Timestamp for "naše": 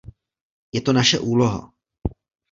0.93-1.19